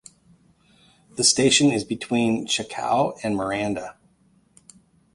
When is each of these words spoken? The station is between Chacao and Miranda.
The 1.15 1.23
station 1.23 1.71
is 1.71 1.83
between 1.83 2.47
Chacao 2.47 3.13
and 3.23 3.35
Miranda. 3.35 3.97